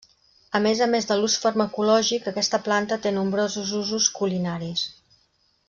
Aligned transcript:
A 0.59 0.59
més 0.65 0.79
a 0.85 0.87
més 0.93 1.07
de 1.09 1.17
l'ús 1.19 1.35
farmacològic 1.43 2.31
aquesta 2.33 2.61
planta 2.69 2.99
té 3.05 3.13
nombrosos 3.19 3.75
usos 3.83 4.09
culinaris. 4.19 4.89